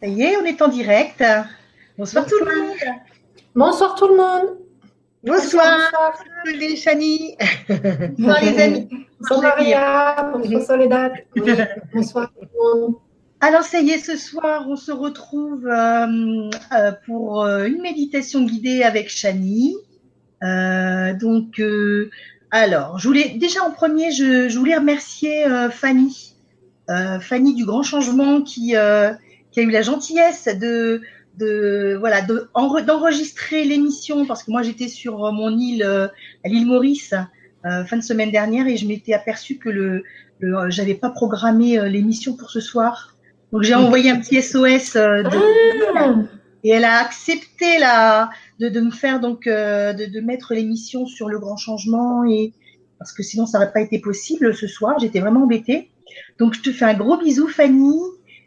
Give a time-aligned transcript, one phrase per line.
[0.00, 1.22] Ça y est, on est en direct.
[1.96, 2.76] Bonsoir tout le monde.
[3.54, 4.58] Bonsoir tout le monde.
[5.22, 5.78] Bonsoir.
[6.44, 7.36] Bonsoir, Chani.
[8.18, 8.88] Bonsoir les amis.
[9.20, 10.32] Bonsoir Maria.
[10.34, 11.12] Bonsoir Soledad.
[11.94, 12.94] Bonsoir tout le monde.
[13.40, 16.06] Alors ça y est, ce soir, on se retrouve euh,
[16.72, 19.76] euh, pour euh, une méditation guidée avec Chani.
[20.40, 21.60] donc,
[22.50, 26.34] alors, je voulais déjà en premier, je, je voulais remercier Fanny,
[26.88, 28.74] Fanny du Grand Changement qui
[29.54, 31.00] qui a eu la gentillesse de,
[31.38, 37.14] de voilà d'enregistrer l'émission parce que moi j'étais sur mon île à l'île Maurice
[37.66, 40.02] euh, fin de semaine dernière et je m'étais aperçu que le,
[40.38, 43.16] le j'avais pas programmé euh, l'émission pour ce soir.
[43.52, 46.14] Donc j'ai envoyé un petit SOS euh, de, ah.
[46.62, 48.28] et elle a accepté la
[48.60, 52.52] de, de me faire donc de, de mettre l'émission sur le grand changement et
[52.98, 54.98] parce que sinon ça n'aurait pas été possible ce soir.
[54.98, 55.88] J'étais vraiment embêtée.
[56.38, 57.98] Donc je te fais un gros bisou Fanny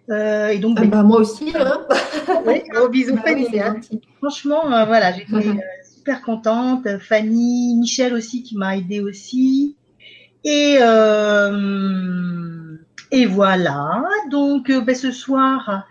[0.10, 1.54] euh, et donc, ah bah, moi aussi.
[1.56, 1.86] Hein.
[2.46, 3.60] oui, gros bisous bah Fanny.
[3.60, 3.76] Hein.
[4.18, 6.88] Franchement, euh, voilà, j'étais euh, super contente.
[7.00, 9.76] Fanny, Michel aussi qui m'a aidé aussi.
[10.44, 10.78] Et
[13.10, 14.04] et voilà.
[14.30, 15.86] Donc, ben, ce soir,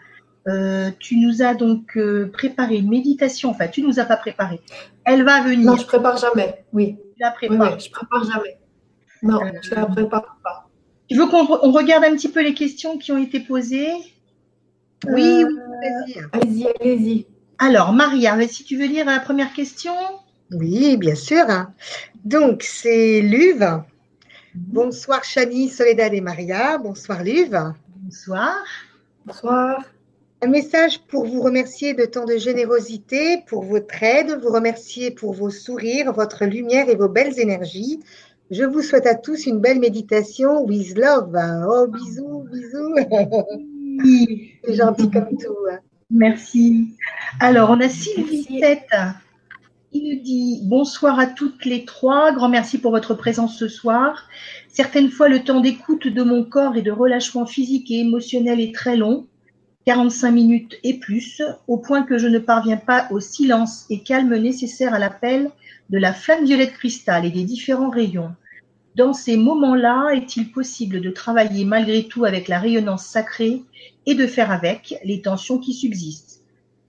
[0.99, 1.99] tu nous as donc
[2.33, 3.51] préparé une méditation.
[3.51, 4.61] Enfin, tu nous as pas préparé.
[5.05, 5.73] Elle va venir.
[5.73, 6.65] Non, je prépare jamais.
[6.73, 6.97] Oui.
[7.17, 7.75] Tu la prépares.
[7.75, 8.59] Oui, je prépare jamais.
[9.23, 10.66] Non, je la prépare pas.
[11.09, 13.93] Tu veux qu'on regarde un petit peu les questions qui ont été posées
[15.07, 17.27] Oui, euh, Allez-y, allez-y.
[17.59, 19.95] Alors, Maria, si tu veux lire la première question?
[20.53, 21.47] Oui, bien sûr.
[22.25, 23.83] Donc, c'est Luve.
[24.55, 26.79] Bonsoir, Chani, Soledad et Maria.
[26.79, 27.73] Bonsoir, Luve.
[28.03, 28.57] Bonsoir.
[29.25, 29.85] Bonsoir.
[30.43, 35.33] Un message pour vous remercier de tant de générosité, pour votre aide, vous remercier pour
[35.33, 38.01] vos sourires, votre lumière et vos belles énergies.
[38.51, 41.37] Je vous souhaite à tous une belle méditation with love.
[41.69, 42.95] Oh, bisous, bisous.
[44.65, 45.57] C'est gentil comme tout.
[46.11, 46.95] Merci.
[47.41, 48.95] Alors, on a Sylvie Tête
[49.91, 52.31] qui nous dit bonsoir à toutes les trois.
[52.33, 54.29] Grand merci pour votre présence ce soir.
[54.69, 58.75] Certaines fois, le temps d'écoute de mon corps et de relâchement physique et émotionnel est
[58.75, 59.27] très long,
[59.87, 64.37] 45 minutes et plus, au point que je ne parviens pas au silence et calme
[64.37, 65.51] nécessaire à l'appel
[65.91, 68.35] de la flamme violette cristal et des différents rayons.
[68.97, 73.63] Dans ces moments-là, est-il possible de travailler malgré tout avec la rayonnance sacrée
[74.07, 76.41] et de faire avec les tensions qui subsistent?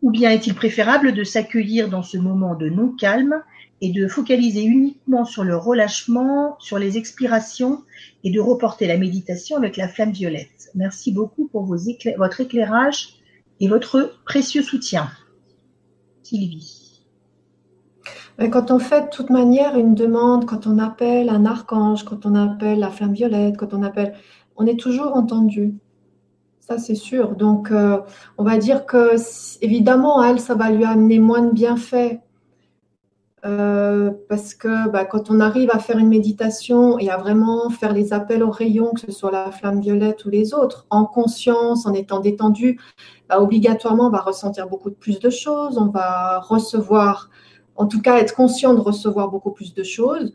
[0.02, 3.42] Ou bien est-il préférable de s'accueillir dans ce moment de non-calme
[3.82, 7.84] et de focaliser uniquement sur le relâchement, sur les expirations
[8.24, 10.70] et de reporter la méditation avec la flamme violette?
[10.76, 13.10] Merci beaucoup pour votre éclairage
[13.60, 15.10] et votre précieux soutien.
[16.24, 16.87] Sylvie.
[18.52, 22.36] Quand on fait de toute manière une demande, quand on appelle un archange, quand on
[22.36, 24.14] appelle la flamme violette, quand on appelle,
[24.56, 25.76] on est toujours entendu.
[26.60, 27.36] Ça, c'est sûr.
[27.36, 28.00] Donc, euh,
[28.38, 29.16] on va dire que,
[29.64, 32.20] évidemment, elle, ça va lui amener moins de bienfaits.
[33.46, 37.94] Euh, parce que bah, quand on arrive à faire une méditation et à vraiment faire
[37.94, 41.86] les appels aux rayons, que ce soit la flamme violette ou les autres, en conscience,
[41.86, 42.80] en étant détendu,
[43.30, 47.30] bah, obligatoirement, on va ressentir beaucoup plus de choses, on va recevoir
[47.78, 50.34] en tout cas être conscient de recevoir beaucoup plus de choses.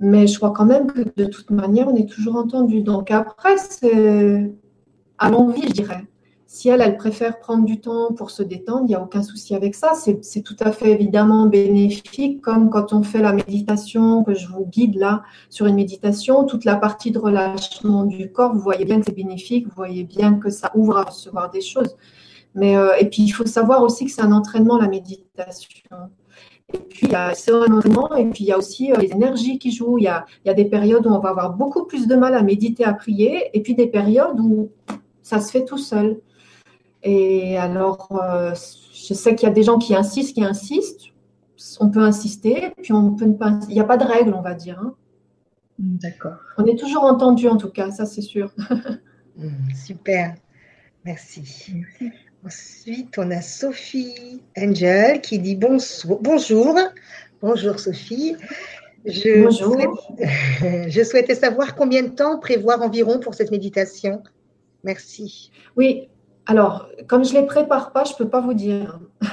[0.00, 2.82] Mais je crois quand même que de toute manière, on est toujours entendu.
[2.82, 4.52] Donc après, c'est
[5.18, 6.04] à l'envie, je dirais.
[6.46, 9.54] Si elle, elle préfère prendre du temps pour se détendre, il n'y a aucun souci
[9.54, 9.92] avec ça.
[9.94, 14.64] C'est tout à fait évidemment bénéfique, comme quand on fait la méditation, que je vous
[14.64, 18.98] guide là sur une méditation, toute la partie de relâchement du corps, vous voyez bien
[18.98, 21.96] que c'est bénéfique, vous voyez bien que ça ouvre à recevoir des choses.
[22.54, 25.68] Mais, euh, et puis, il faut savoir aussi que c'est un entraînement, la méditation.
[26.74, 29.72] Et puis, il y a et puis il y a aussi euh, les énergies qui
[29.72, 29.98] jouent.
[29.98, 32.14] Il y, a, il y a des périodes où on va avoir beaucoup plus de
[32.14, 34.70] mal à méditer, à prier, et puis des périodes où
[35.22, 36.20] ça se fait tout seul.
[37.02, 38.54] Et alors, euh,
[38.92, 41.12] je sais qu'il y a des gens qui insistent, qui insistent.
[41.80, 43.58] On peut insister, puis on peut ne pas.
[43.68, 44.78] Il n'y a pas de règle, on va dire.
[44.80, 44.94] Hein.
[45.78, 46.36] D'accord.
[46.58, 48.52] On est toujours entendu, en tout cas, ça c'est sûr.
[49.36, 50.34] Hmm, super.
[51.04, 51.72] Merci.
[51.72, 52.12] Merci.
[52.44, 56.78] Ensuite, on a Sophie Angel qui dit bonjour.
[57.40, 58.36] Bonjour, Sophie.
[59.04, 60.16] Je, bonjour.
[60.88, 64.22] je souhaitais savoir combien de temps prévoir environ pour cette méditation.
[64.84, 65.50] Merci.
[65.76, 66.08] Oui,
[66.46, 69.00] alors, comme je ne les prépare pas, je ne peux pas vous dire.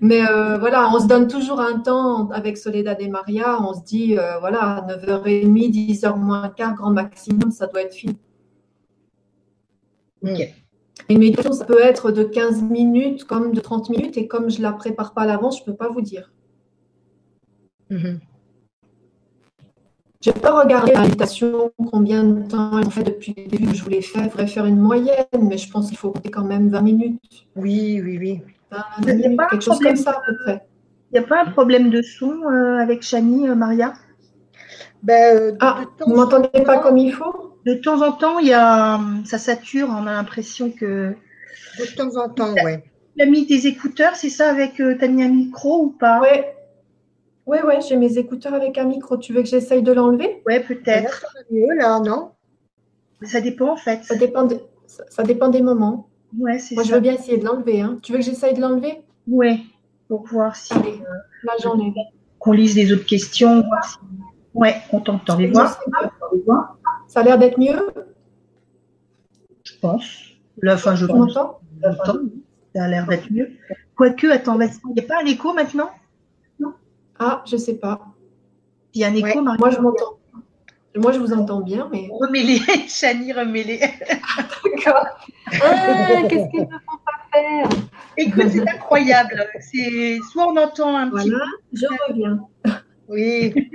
[0.00, 3.60] Mais euh, voilà, on se donne toujours un temps avec Soledad et Maria.
[3.62, 8.18] On se dit, euh, voilà, 9h30, 10h moins quart, grand maximum, ça doit être fini.
[10.22, 10.65] Ok.
[11.08, 14.58] Une méditation, ça peut être de 15 minutes comme de 30 minutes, et comme je
[14.58, 16.32] ne la prépare pas à l'avance, je ne peux pas vous dire.
[17.90, 18.20] Mhm.
[20.24, 23.74] Je n'ai pas regardé la méditation, combien de temps en fait depuis le début que
[23.76, 24.24] je voulais faire.
[24.24, 27.46] Il faudrait faire une moyenne, mais je pense qu'il faut compter quand même 20 minutes.
[27.54, 28.42] Oui, oui, oui.
[29.04, 30.66] 20 minutes, quelque chose comme ça à peu près.
[31.12, 33.92] Il n'y a pas un problème de son euh, avec Chani, euh, Maria?
[35.02, 37.45] Ben, euh, Ah, vous ne m'entendez pas comme il faut?
[37.66, 41.14] De temps en temps, il y a, ça sature, on a l'impression que.
[41.78, 42.74] De temps en temps, oui.
[43.16, 46.20] Tu as mis des écouteurs, c'est ça, avec euh, t'as mis un micro ou pas?
[46.20, 46.28] Oui,
[47.46, 49.16] oui, ouais, j'ai mes écouteurs avec un micro.
[49.16, 50.42] Tu veux que j'essaye de l'enlever?
[50.46, 51.20] Là, peut-être.
[51.22, 52.32] ça mieux, là, non?
[53.22, 54.04] Ça dépend en fait.
[54.04, 56.08] ça dépend, de- ça, ça dépend des moments.
[56.38, 56.94] Ouais, c'est Moi, je ça.
[56.96, 57.80] veux bien essayer de l'enlever.
[57.80, 57.98] hein.
[58.02, 59.00] Tu veux que j'essaye de l'enlever?
[59.26, 59.60] Ouais,
[60.08, 61.00] pour voir si Allez,
[61.42, 61.92] là, j'en ai.
[62.38, 63.62] qu'on lise les autres questions.
[63.62, 63.96] voir si-
[64.54, 65.36] Ouais, on t'entend.
[65.38, 65.78] Les voir,
[67.16, 67.80] Ça a l'air d'être mieux.
[69.64, 70.34] je pense.
[70.60, 71.32] Là, enfin, je pense.
[71.32, 73.52] Ça a l'air d'être mieux.
[73.96, 74.76] Quoique, attends, vas-y.
[74.90, 75.88] il n'y a pas un écho maintenant?
[77.18, 78.02] Ah, je sais pas.
[78.92, 79.58] Il y a un écho, Ouais, Marie?
[79.58, 80.18] Moi, je m'entends.
[80.94, 82.06] Moi, je vous entends bien, mais.
[82.12, 82.58] Remets-les,
[82.88, 83.78] Chani, remets-les.
[84.76, 85.06] D'accord.
[85.62, 87.68] Ah, qu'est-ce qu'ils ne font pas faire?
[88.18, 89.46] Écoute, c'est incroyable.
[89.60, 92.46] C'est soit on entend un petit Voilà, je reviens.
[93.08, 93.54] Oui.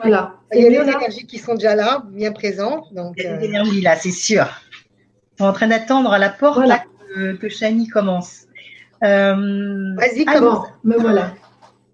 [0.00, 0.34] Voilà.
[0.52, 2.92] Il y a là énergies qui sont déjà là, bien présentes.
[2.92, 4.46] Donc, Il y a euh, des énergies là, c'est sûr.
[5.32, 6.76] Ils sont en train d'attendre à la porte Voilà.
[6.76, 6.84] là,
[7.14, 8.46] que, que Chani commence.
[9.02, 10.66] Euh, vas-y, commence.
[10.82, 11.34] Me voilà.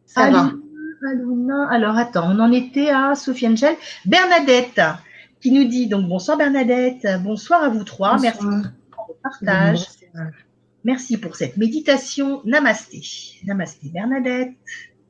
[0.06, 0.50] Ça va.
[1.70, 3.74] Alors attends, on en était à Sophie Angel.
[4.06, 4.80] Bernadette
[5.40, 8.50] qui nous dit donc bonsoir Bernadette, bonsoir à vous trois, merci pour
[9.08, 9.86] le partage,
[10.84, 12.42] merci pour cette méditation.
[12.44, 13.02] Namasté.
[13.44, 14.52] Namasté Bernadette.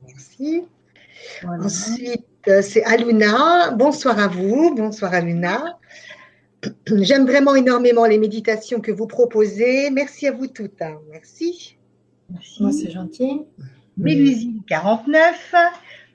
[0.06, 0.62] Merci.
[1.42, 1.64] Voilà.
[1.64, 3.70] Ensuite, euh, c'est Aluna.
[3.72, 4.74] Bonsoir à vous.
[4.74, 5.78] Bonsoir Aluna.
[6.86, 9.90] J'aime vraiment énormément les méditations que vous proposez.
[9.90, 10.80] Merci à vous toutes.
[10.82, 10.98] hein.
[11.10, 11.76] Merci.
[12.30, 12.62] Merci.
[12.62, 13.42] Moi, c'est gentil.
[13.96, 15.54] Mélusine 49.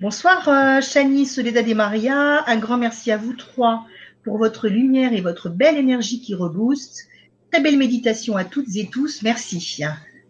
[0.02, 2.44] Bonsoir euh, Chani, Soledad et Maria.
[2.50, 3.86] Un grand merci à vous trois
[4.24, 7.08] pour votre lumière et votre belle énergie qui rebooste.
[7.52, 9.22] Très belle méditation à toutes et tous.
[9.24, 9.84] Merci.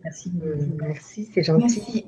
[0.03, 0.31] Merci.
[0.45, 1.63] Euh, Merci, c'est gentil.
[1.63, 2.05] Merci.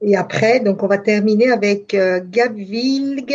[0.00, 3.34] Et après, donc, on va terminer avec euh, Gab Vilg.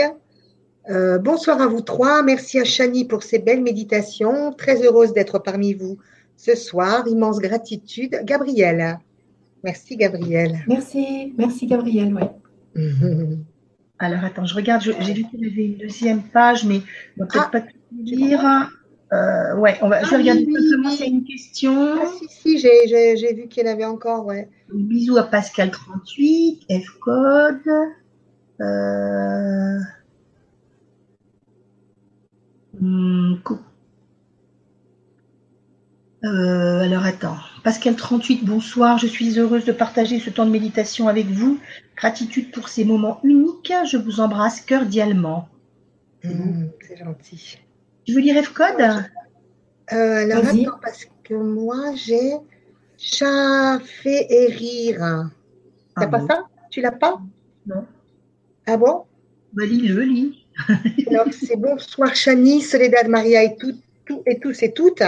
[0.89, 2.24] Euh, bonsoir à vous trois.
[2.24, 4.54] Merci à Chani pour ces belles méditations.
[4.54, 5.98] Très heureuse d'être parmi vous
[6.38, 7.06] ce soir.
[7.07, 8.19] Immense gratitude.
[8.24, 8.98] Gabriel.
[9.63, 10.60] Merci, Gabriel.
[10.68, 11.33] Merci.
[11.38, 12.13] Merci, Gabriel.
[12.13, 12.30] Ouais.
[14.00, 16.81] Alors attends, je regarde, je- j'ai vu qu'il y avait une deuxième page, mais
[17.18, 17.69] on va peut-être Ah, pas tout
[18.01, 18.42] lire.
[19.11, 21.05] Euh, ouais, on va, je Ah, regarder oui, oui, simplement oui.
[21.07, 21.95] une question.
[22.01, 24.50] Ah, si, si, j'ai- j'ai j'ai vu qu'il y en avait encore, ouais.
[24.73, 27.61] Bisous à Pascal38, F-Code.
[28.61, 29.79] Euh...
[32.79, 33.59] hmm, cou-
[36.23, 41.27] Euh, alors attends, Pascal38, bonsoir, je suis heureuse de partager ce temps de méditation avec
[41.27, 41.59] vous.
[41.97, 45.50] Gratitude pour ces moments uniques, je vous embrasse cordialement.
[46.23, 47.57] Hum, c'est gentil.
[48.05, 48.81] Tu veux lire F-Code
[49.91, 52.31] Euh, alors, attends, parce que moi, j'ai
[52.97, 55.29] chat, fait et rire.
[55.95, 56.27] T'as Ah pas bon?
[56.27, 56.44] ça?
[56.69, 57.19] Tu l'as pas?
[57.67, 57.85] Non.
[58.65, 59.03] Ah bon?
[59.53, 60.45] Bah lis-le, lis.
[61.09, 63.73] Alors, c'est bonsoir Chani, Soledad, Maria et, tout,
[64.05, 65.03] tout- et tous et toutes.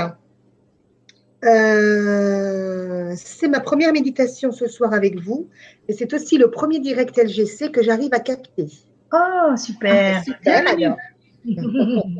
[1.43, 5.47] Euh, c'est ma première méditation ce soir avec vous
[5.87, 8.67] et c'est aussi le premier direct LGC que j'arrive à capter.
[9.13, 10.23] Oh, super.
[10.23, 10.85] Super, Bienvenue.
[10.85, 10.97] alors.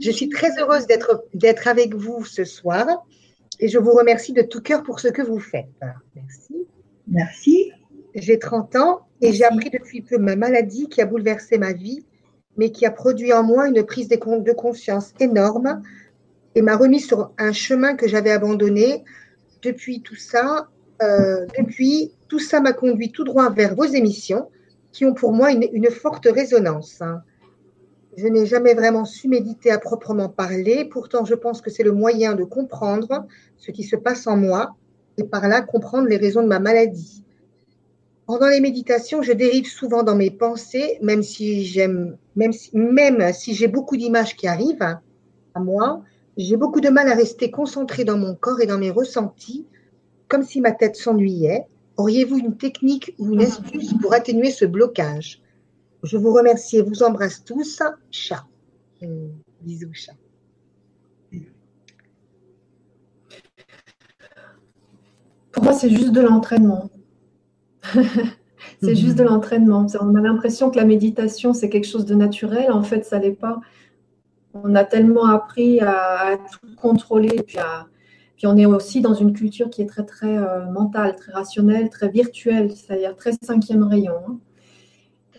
[0.00, 0.86] Je suis très heureuse
[1.34, 2.86] d'être avec vous ce soir
[3.58, 5.66] et je vous remercie de tout cœur pour ce que vous faites.
[6.14, 6.66] Merci.
[7.08, 7.72] Merci.
[8.14, 12.04] J'ai 30 ans et j'ai appris depuis peu ma maladie qui a bouleversé ma vie,
[12.56, 15.82] mais qui a produit en moi une prise de con- de conscience énorme
[16.54, 19.04] et m'a remis sur un chemin que j'avais abandonné.
[19.62, 20.68] Depuis tout ça,
[21.02, 24.48] euh, depuis tout ça m'a conduit tout droit vers vos émissions
[24.92, 27.00] qui ont pour moi une, une forte résonance.
[27.02, 27.22] hein.
[28.16, 31.92] Je n'ai jamais vraiment su méditer à proprement parler, pourtant je pense que c'est le
[31.92, 33.26] moyen de comprendre
[33.56, 34.74] ce qui se passe en moi
[35.16, 37.24] et par là comprendre les raisons de ma maladie.
[38.26, 43.32] Pendant les méditations, je dérive souvent dans mes pensées, même si j'aime, même si, même
[43.32, 46.02] si j'ai beaucoup d'images qui arrivent à moi,
[46.36, 49.66] j'ai beaucoup de mal à rester concentrée dans mon corps et dans mes ressentis,
[50.28, 51.66] comme si ma tête s'ennuyait.
[51.96, 55.39] Auriez-vous une technique ou une astuce pour atténuer ce blocage?
[56.02, 57.82] Je vous remercie et vous embrasse tous.
[58.10, 58.44] Chat.
[59.02, 60.12] Hum, bisous, chat.
[65.52, 66.90] Pour moi, c'est juste de l'entraînement.
[68.82, 69.86] c'est juste de l'entraînement.
[70.00, 72.70] On a l'impression que la méditation, c'est quelque chose de naturel.
[72.72, 73.60] En fait, ça l'est pas.
[74.54, 77.42] On a tellement appris à, tout contrôler.
[77.42, 81.90] Puis on est aussi dans une culture qui est très, très euh, mentale, très rationnelle,
[81.90, 84.14] très virtuelle, c'est-à-dire très cinquième rayon.
[84.28, 84.38] hein.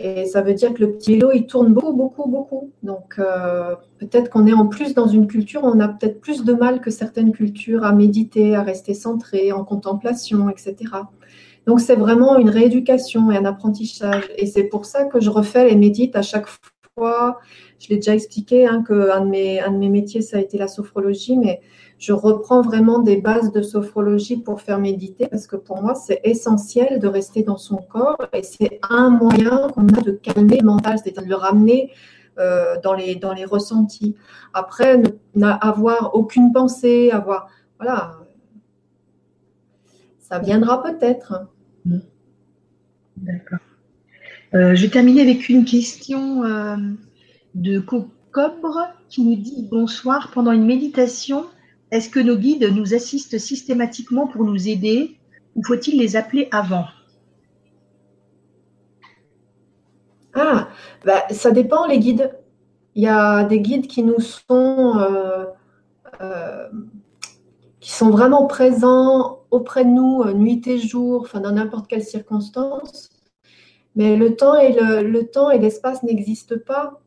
[0.03, 2.72] Et ça veut dire que le petit vélo, il tourne beaucoup, beaucoup, beaucoup.
[2.84, 6.53] Donc, euh, peut-être qu'on est en plus dans une culture, on a peut-être plus de
[6.53, 10.75] mal que certaines cultures à méditer, à rester centré, en contemplation, etc.
[11.67, 14.24] Donc, c'est vraiment une rééducation et un apprentissage.
[14.38, 16.48] Et c'est pour ça que je refais les médites à chaque
[16.98, 17.39] fois.
[17.79, 20.67] Je l'ai déjà expliqué, hein, qu'un de, mes, de mes métiers, ça a été la
[20.67, 21.62] sophrologie, mais
[22.01, 26.20] je reprends vraiment des bases de sophrologie pour faire méditer parce que pour moi, c'est
[26.24, 30.98] essentiel de rester dans son corps et c'est un moyen qu'on a de calmer mental,
[30.98, 31.91] c'est-à-dire de le ramener
[32.39, 34.15] euh, dans, les, dans les ressentis.
[34.51, 35.00] Après,
[35.36, 37.50] n'avoir aucune pensée, avoir.
[37.79, 38.15] Voilà.
[40.17, 41.46] Ça viendra peut-être.
[41.86, 42.00] Mmh.
[43.17, 43.60] D'accord.
[44.55, 46.77] Euh, je vais terminer avec une question euh,
[47.53, 50.31] de Cocobre qui nous dit bonsoir.
[50.34, 51.46] Pendant une méditation,
[51.91, 55.17] est-ce que nos guides nous assistent systématiquement pour nous aider
[55.55, 56.86] ou faut-il les appeler avant?
[60.33, 60.69] Ah,
[61.05, 62.31] bah, ça dépend les guides.
[62.95, 65.45] Il y a des guides qui nous sont, euh,
[66.21, 66.69] euh,
[67.81, 72.03] qui sont vraiment présents auprès de nous euh, nuit et jour, enfin dans n'importe quelle
[72.03, 73.10] circonstance.
[73.95, 77.01] Mais le temps et le temps et l'espace n'existent pas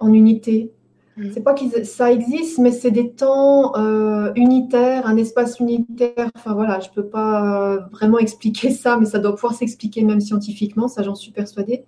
[0.00, 0.72] en unité.
[1.16, 1.30] Mm.
[1.32, 6.30] C'est pas que ça existe, mais c'est des temps euh, unitaires, un espace unitaire.
[6.36, 10.20] Enfin voilà, je peux pas euh, vraiment expliquer ça, mais ça doit pouvoir s'expliquer même
[10.20, 11.84] scientifiquement, ça j'en suis persuadée.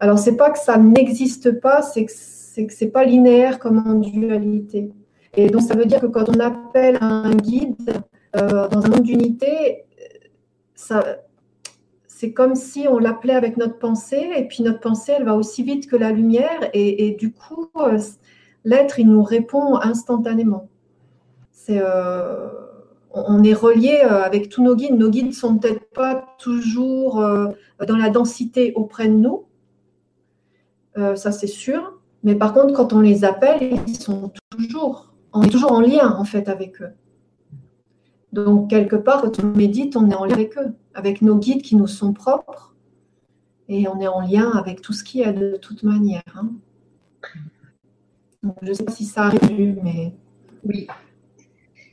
[0.00, 3.94] Alors c'est pas que ça n'existe pas, c'est que c'est que pas linéaire comme en
[3.94, 4.90] dualité.
[5.36, 8.02] Et donc ça veut dire que quand on appelle un guide
[8.36, 9.84] euh, dans un monde d'unité,
[10.74, 11.20] ça
[12.20, 15.62] c'est comme si on l'appelait avec notre pensée, et puis notre pensée, elle va aussi
[15.62, 17.98] vite que la lumière, et, du coup, euh,
[18.62, 20.68] l'être, il nous répond instantanément.
[21.70, 22.50] Euh,
[23.12, 24.98] on est relié euh, avec tous nos guides.
[24.98, 29.46] Nos guides ne sont peut-être pas toujours dans la densité auprès de nous,
[30.94, 35.14] ça c'est sûr, mais par contre, quand on les appelle, ils sont toujours,
[35.50, 36.92] toujours en lien en fait avec eux.
[38.34, 41.62] Donc, quelque part, quand on médite, on est en lien avec eux, avec nos guides
[41.62, 42.74] qui nous sont propres,
[43.68, 46.22] et on est en lien avec tout ce qui est de toute manière.
[46.34, 46.50] Hein.
[48.62, 50.12] je ne sais pas si ça arrive, mais.
[50.64, 50.88] Oui.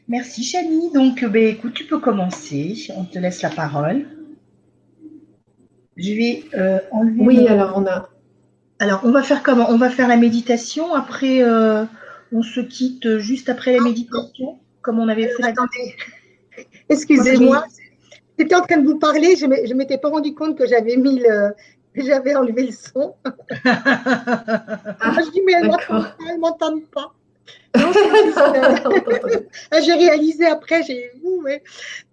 [0.08, 0.92] Merci, Chani.
[0.92, 2.88] Donc, ben, écoute, tu peux commencer.
[2.96, 4.08] On te laisse la parole.
[5.98, 7.22] Je vais euh, enlever.
[7.22, 8.10] Oui, alors on a.
[8.80, 9.70] Alors, on va faire comment?
[9.70, 10.94] On va faire la méditation.
[10.94, 11.86] Après, euh,
[12.32, 15.44] on se quitte juste après la méditation, comme on avait fait.
[15.44, 15.96] Attendez.
[16.90, 17.66] Excusez-moi,
[18.38, 21.20] j'étais en train de vous parler, je ne m'étais pas rendu compte que j'avais mis
[21.20, 21.54] le,
[21.96, 23.16] j'avais enlevé le son.
[23.66, 27.14] ah, je dis, mais elle ne m'entend pas.
[29.72, 31.30] Ah, j'ai réalisé après, j'ai vu,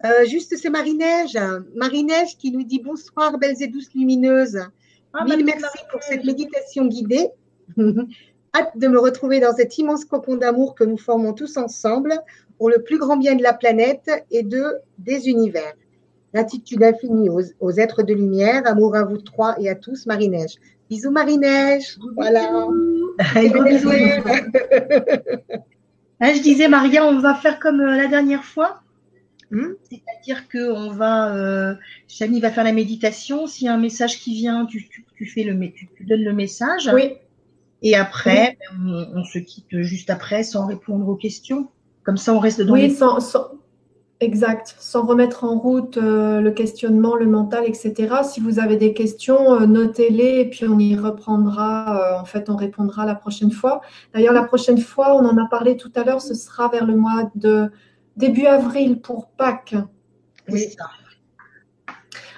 [0.05, 1.39] euh, juste c'est Marie-Neige.
[1.75, 4.61] Marie-Neige qui nous dit bonsoir, belles et douces lumineuses.
[5.13, 7.29] Ah, Mille merci pour cette méditation guidée.
[7.77, 12.15] Hâte de me retrouver dans cet immense cocon d'amour que nous formons tous ensemble
[12.59, 15.75] pour le plus grand bien de la planète et de des univers.
[16.35, 20.57] Gratitude infinie aux, êtres de lumière, amour à vous trois et à tous, Marie-Neige.
[20.91, 21.97] Bisous Marie-Neige.
[22.17, 22.67] Voilà.
[23.35, 23.91] bisous.
[26.21, 28.81] Hein, je disais, Maria, on va faire comme euh, la dernière fois.
[29.51, 29.73] Hmm?
[29.91, 31.75] C'est-à-dire que on va, euh,
[32.09, 33.49] Chani va faire la méditation.
[33.49, 34.89] S'il y a un message qui vient, tu,
[35.27, 36.89] fais le, tu, donnes le message.
[36.95, 37.15] Oui.
[37.83, 41.69] Et après, on, on, se quitte juste après sans répondre aux questions.
[42.05, 43.19] Comme ça, on reste dans Oui, sans,
[44.21, 44.75] exact.
[44.79, 48.23] Sans remettre en route euh, le questionnement, le mental, etc.
[48.23, 51.99] Si vous avez des questions, euh, notez-les et puis on y reprendra.
[51.99, 53.81] Euh, en fait, on répondra la prochaine fois.
[54.13, 56.97] D'ailleurs, la prochaine fois, on en a parlé tout à l'heure, ce sera vers le
[56.97, 57.71] mois de
[58.17, 59.77] début avril pour Pâques.
[60.49, 60.77] Oui.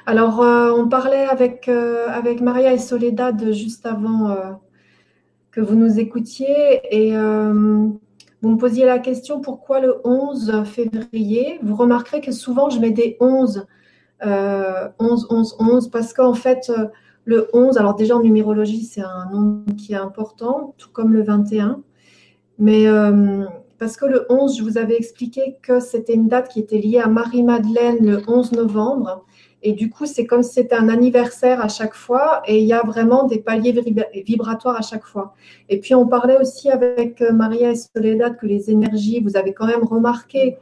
[0.06, 4.60] Alors, on parlait avec, avec Maria et Soledad juste avant
[5.50, 7.12] que vous nous écoutiez et
[8.46, 11.58] vous me posiez la question pourquoi le 11 février?
[11.64, 13.66] Vous remarquerez que souvent je mets des 11,
[14.22, 16.86] 11, 11, 11, parce qu'en fait, euh,
[17.24, 21.24] le 11, alors déjà en numérologie, c'est un nombre qui est important, tout comme le
[21.24, 21.82] 21.
[22.60, 23.44] Mais euh,
[23.80, 27.00] parce que le 11, je vous avais expliqué que c'était une date qui était liée
[27.00, 29.26] à Marie-Madeleine le 11 novembre.
[29.62, 32.72] Et du coup, c'est comme si c'était un anniversaire à chaque fois et il y
[32.72, 33.74] a vraiment des paliers
[34.24, 35.34] vibratoires à chaque fois.
[35.68, 39.52] Et puis, on parlait aussi avec euh, Maria et Soledad que les énergies, vous avez
[39.54, 40.58] quand même remarqué,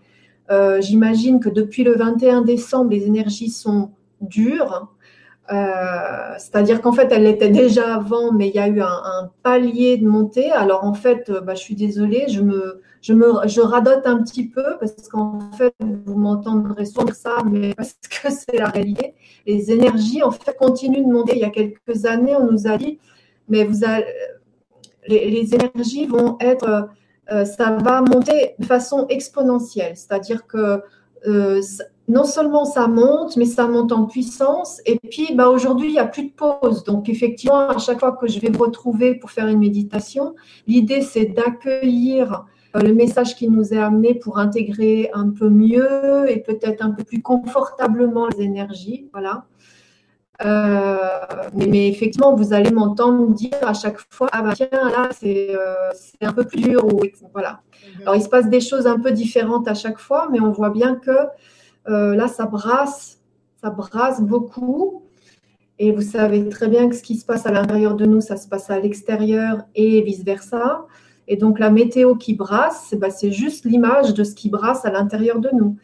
[0.51, 4.89] euh, j'imagine que depuis le 21 décembre, les énergies sont dures.
[5.53, 9.99] Euh, c'est-à-dire qu'en fait, elle l'était déjà avant, mais il y a eu un, palier
[9.99, 10.51] de montée.
[10.51, 14.23] Alors en fait, euh, bah, je suis désolée, je me, je me, je radote un
[14.23, 19.15] petit peu parce qu'en fait, vous m'entendrez souvent ça, mais parce que c'est la réalité.
[19.47, 21.33] Les énergies, en fait, continuent de monter.
[21.35, 22.99] Il y a quelques années, on nous a dit,
[23.49, 24.07] mais vous allez,
[25.07, 26.89] les, énergies vont être,
[27.31, 29.95] euh, ça va monter de façon exponentielle.
[29.97, 30.81] C'est-à-dire que
[32.07, 34.81] non seulement ça monte, mais ça monte en puissance.
[34.85, 36.85] Et puis, bah, aujourd'hui, il n'y a plus de pause.
[36.85, 40.35] Donc, effectivement, à chaque fois que je vais me retrouver pour faire une méditation,
[40.67, 42.45] l'idée, c'est d'accueillir
[42.77, 46.91] euh, le message qui nous est amené pour intégrer un peu mieux et peut-être un
[46.91, 49.09] peu plus confortablement les énergies.
[49.13, 49.47] Voilà.
[50.45, 50.99] Euh,
[51.55, 55.91] mais, effectivement, vous allez m'entendre dire à chaque fois, ah bah tiens, là, c'est euh,
[56.21, 56.85] un peu plus dur.
[56.85, 57.01] Ou,
[57.33, 57.61] voilà.
[57.97, 58.03] Mhm.
[58.03, 60.71] Alors, il se passe des choses un peu différentes à chaque fois, mais on voit
[60.71, 61.13] bien que
[61.89, 63.21] euh, là, ça brasse,
[63.61, 65.03] ça brasse beaucoup.
[65.79, 68.37] Et vous savez très bien que ce qui se passe à l'intérieur de nous, ça
[68.37, 70.87] se passe à l'extérieur et vice-versa.
[71.27, 74.85] Et donc, la météo qui brasse, eh ben, c'est juste l'image de ce qui brasse
[74.85, 75.77] à l'intérieur de nous.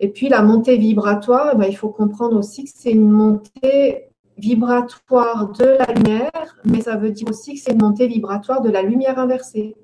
[0.00, 4.08] Et puis, la montée vibratoire, eh ben, il faut comprendre aussi que c'est une montée
[4.36, 8.70] vibratoire de la lumière, mais ça veut dire aussi que c'est une montée vibratoire de
[8.70, 9.74] la lumière inversée.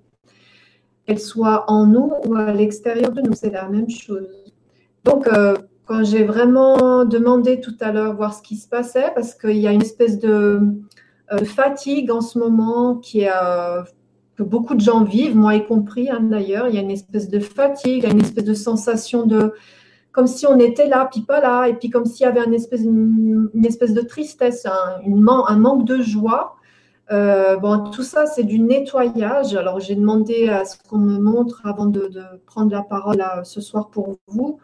[1.07, 4.44] Qu'elle soit en nous ou à l'extérieur de nous, c'est la même chose.
[5.05, 5.55] Donc, euh,
[5.87, 9.69] quand j'ai vraiment demandé tout à l'heure voir ce qui se passait, parce qu'il y
[9.69, 10.61] a une espèce de
[11.33, 13.83] euh, fatigue en ce moment qui euh,
[14.37, 17.29] que beaucoup de gens vivent, moi y compris hein, d'ailleurs, il y a une espèce
[17.29, 19.53] de fatigue, il y a une espèce de sensation de
[20.11, 22.55] comme si on était là, puis pas là, et puis comme s'il y avait une
[22.55, 26.55] espèce, une, espèce de tristesse, un, manque de joie.
[27.11, 29.57] bon, tout ça, c'est du nettoyage.
[29.57, 32.09] Alors, j'ai demandé à ce qu'on me montre avant de
[32.47, 34.61] prendre la parole ce soir pour vous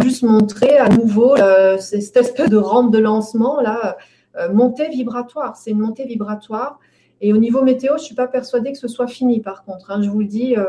[0.00, 3.96] juste montrer à nouveau euh, cette espèce de rampe de lancement, là,
[4.36, 5.56] euh, montée vibratoire.
[5.56, 6.78] C'est une montée vibratoire.
[7.20, 9.90] Et au niveau météo, je ne suis pas persuadée que ce soit fini, par contre.
[9.90, 10.02] Hein.
[10.02, 10.64] je vous le dis, euh,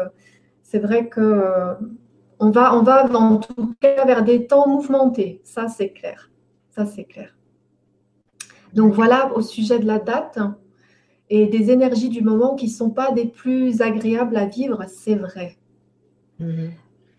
[0.64, 1.44] c'est vrai que
[2.40, 5.42] on, va, on va en tout cas vers des temps mouvementés.
[5.44, 6.32] Ça, c'est clair.
[6.72, 7.36] Ça, c'est clair.
[8.74, 10.40] Donc voilà au sujet de la date
[11.30, 15.16] et des énergies du moment qui ne sont pas des plus agréables à vivre, c'est
[15.16, 15.58] vrai.
[16.40, 16.70] Mm-hmm.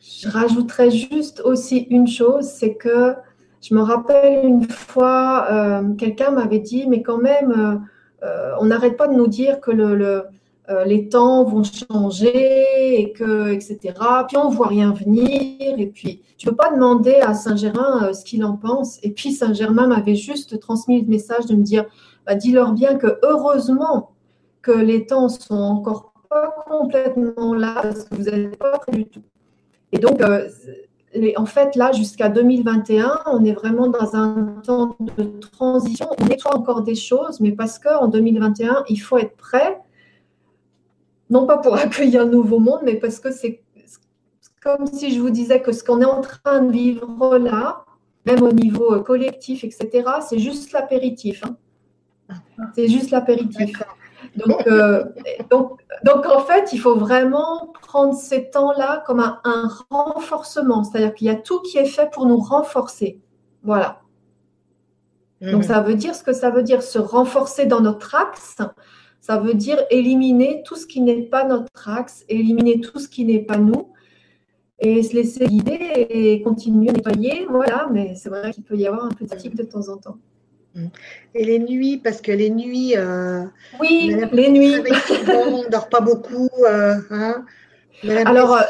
[0.00, 3.14] Je rajouterais juste aussi une chose, c'est que
[3.60, 8.66] je me rappelle une fois, euh, quelqu'un m'avait dit, mais quand même, euh, euh, on
[8.66, 10.24] n'arrête pas de nous dire que le,
[10.86, 13.78] les temps vont changer et que, etc.
[14.28, 15.74] Puis on ne voit rien venir.
[15.78, 18.98] Et puis, tu ne peux pas demander à Saint-Gérin ce qu'il en pense.
[19.02, 21.86] Et puis, Saint-Germain m'avait juste transmis le message de me dire,
[22.24, 24.12] bah, dis-leur bien que heureusement
[24.62, 29.06] que les temps sont encore pas complètement là parce que vous n'êtes pas prêt du
[29.06, 29.22] tout.
[29.92, 30.48] Et donc, euh,
[31.36, 36.08] en fait, là, jusqu'à 2021, on est vraiment dans un temps de transition.
[36.18, 39.80] On nettoie encore des choses, mais parce qu'en 2021, il faut être prêt,
[41.28, 43.62] non pas pour accueillir un nouveau monde, mais parce que c'est
[44.62, 47.84] comme si je vous disais que ce qu'on est en train de vivre là,
[48.26, 49.88] même au niveau euh, collectif, etc.,
[50.28, 51.42] c'est juste l'apéritif.
[51.44, 51.56] Hein.
[52.74, 53.82] C'est juste l'apéritif.
[54.36, 55.04] Donc, euh,
[55.50, 60.84] donc, donc, en fait, il faut vraiment prendre ces temps-là comme un, renforcement.
[60.84, 63.20] C'est-à-dire qu'il y a tout qui est fait pour nous renforcer.
[63.62, 64.00] Voilà.
[65.40, 65.62] Donc, mhm.
[65.62, 68.58] ça veut dire ce que ça veut dire, se renforcer dans notre axe.
[69.20, 73.24] Ça veut dire éliminer tout ce qui n'est pas notre axe, éliminer tout ce qui
[73.24, 73.92] n'est pas nous
[74.78, 77.46] et se laisser guider et continuer à nettoyer.
[77.48, 80.16] Voilà, mais c'est vrai qu'il peut y avoir un de fatigue de temps en temps.
[80.74, 80.86] Mm.
[81.34, 82.94] Et les nuits, parce que les nuits.
[82.96, 83.44] Euh,
[83.80, 84.76] oui, les nuits.
[85.28, 86.48] on ne dort pas beaucoup.
[86.68, 87.44] Euh, hein
[88.24, 88.62] Alors, euh,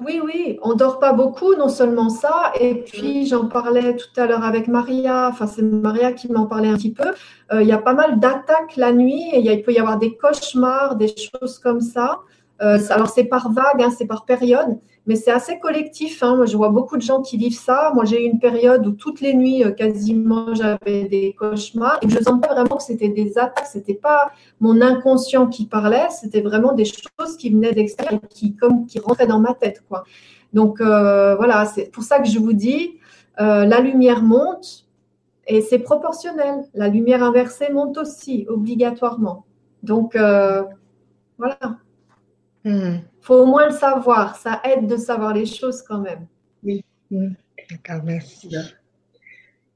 [0.00, 3.26] oui, oui, on ne dort pas beaucoup, non seulement ça, et puis mm.
[3.26, 6.92] j'en parlais tout à l'heure avec Maria, enfin c'est Maria qui m'en parlait un petit
[6.92, 7.12] peu,
[7.52, 10.96] il y a pas mal d'attaques la nuit, et il peut y avoir des cauchemars,
[10.96, 12.20] des choses comme ça.
[12.60, 14.78] alors c'est par vague, hein, c'est par période,
[15.10, 16.22] mais c'est assez collectif.
[16.22, 16.36] Hein.
[16.36, 17.90] Moi, je vois beaucoup de gens qui vivent ça.
[17.96, 21.98] Moi, j'ai eu une période où toutes les nuits, euh, quasiment, j'avais des cauchemars.
[22.02, 23.66] Et je sentais vraiment que c'était des attaques.
[23.66, 26.06] C'était pas mon inconscient qui parlait.
[26.10, 30.04] C'était vraiment des choses qui venaient d'extérieur, qui comme qui rentraient dans ma tête, quoi.
[30.52, 33.00] Donc euh, voilà, c'est pour ça que je vous dis,
[33.40, 34.86] euh, la lumière monte
[35.48, 36.66] et c'est proportionnel.
[36.72, 39.44] La lumière inversée monte aussi obligatoirement.
[39.82, 40.16] Donc
[41.36, 41.58] voilà.
[42.64, 44.36] Hmm faut au moins le savoir.
[44.36, 46.26] Ça aide de savoir les choses quand même.
[46.62, 46.84] Oui,
[47.70, 48.54] d'accord, merci.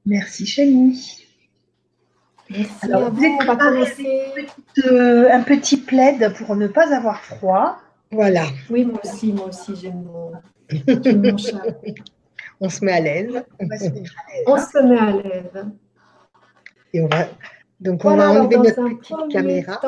[0.05, 1.25] Merci, Chani.
[2.49, 4.31] Merci Alors, vous, on va commencer.
[4.85, 7.77] Euh, un petit plaid pour ne pas avoir froid.
[8.11, 8.45] Voilà.
[8.69, 10.31] Oui, moi aussi, moi aussi, j'aime mon,
[12.61, 13.43] On se met à l'aise.
[14.47, 15.65] On se met à l'aise.
[16.93, 17.27] Et on va,
[17.79, 19.81] donc, on va enlever notre petite caméra.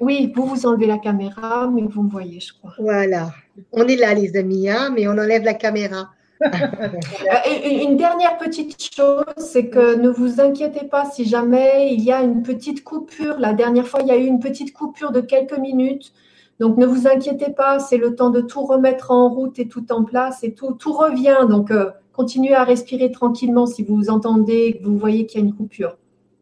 [0.00, 2.72] Oui, vous vous enlevez la caméra, mais vous me voyez, je crois.
[2.78, 3.30] Voilà.
[3.72, 6.10] On est là, les amis, hein, mais on enlève la caméra.
[6.42, 12.12] Euh, une dernière petite chose, c'est que ne vous inquiétez pas si jamais il y
[12.12, 13.38] a une petite coupure.
[13.38, 16.14] La dernière fois, il y a eu une petite coupure de quelques minutes.
[16.58, 19.92] Donc ne vous inquiétez pas, c'est le temps de tout remettre en route et tout
[19.92, 21.46] en place et tout, tout revient.
[21.48, 25.46] Donc euh, continuez à respirer tranquillement si vous entendez, que vous voyez qu'il y a
[25.46, 25.96] une coupure.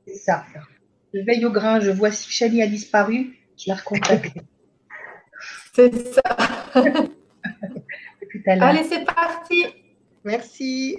[0.06, 0.44] C'est ça.
[1.14, 4.36] Je veille au grain, je vois si Chali a disparu, je la recontacte.
[5.74, 6.22] C'est ça.
[8.46, 9.64] Allez, c'est parti.
[10.24, 10.98] Merci.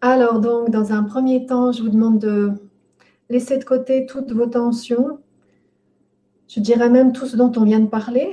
[0.00, 2.52] Alors, donc, dans un premier temps, je vous demande de
[3.28, 5.20] laisser de côté toutes vos tensions.
[6.48, 8.30] Je dirais même tout ce dont on vient de parler.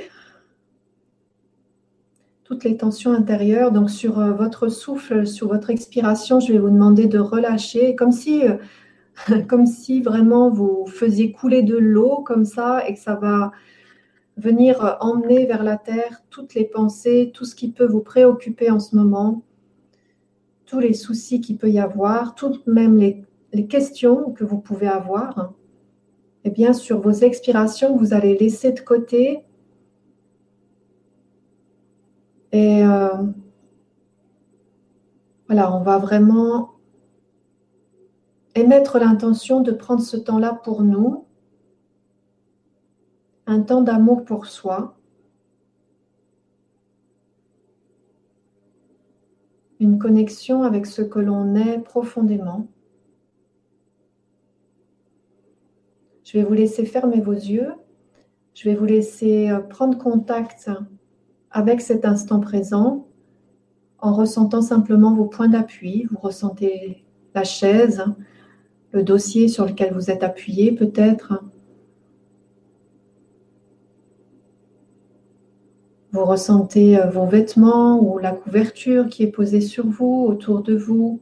[2.48, 3.74] Toutes les tensions intérieures.
[3.74, 8.14] Donc, sur euh, votre souffle, sur votre expiration, je vais vous demander de relâcher, comme
[8.14, 8.56] si, euh,
[9.50, 13.52] comme si vraiment vous faisiez couler de l'eau comme ça et que ça va
[14.38, 18.80] venir emmener vers la terre toutes les pensées, tout ce qui peut vous préoccuper en
[18.80, 19.44] ce moment,
[20.66, 23.24] tous les soucis qu'il peut y avoir, toutes même les,
[23.68, 25.54] questions que vous pouvez avoir.
[26.44, 29.40] Et bien, sur vos expirations, vous allez laisser de côté
[32.52, 33.24] et euh,
[35.48, 36.74] voilà, on va vraiment
[38.56, 41.26] émettre l'intention de prendre ce temps-là pour nous,
[43.46, 44.98] un temps d'amour pour soi,
[49.80, 52.68] une connexion avec ce que l'on est profondément.
[56.24, 57.72] Je vais vous laisser fermer vos yeux.
[58.54, 60.70] Je vais vous laisser euh, prendre contact
[61.58, 63.08] avec cet instant présent
[63.98, 66.06] en ressentant simplement vos points d'appui.
[66.12, 68.06] Vous ressentez la chaise,
[68.92, 71.44] le dossier sur lequel vous êtes appuyé peut-être.
[76.12, 80.76] Vous ressentez euh, vos vêtements ou la couverture qui est posée sur vous, autour de
[80.76, 81.20] vous.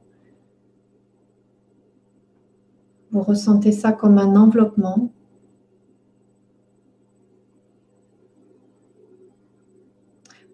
[3.11, 5.13] Vous ressentez ça comme un enveloppement.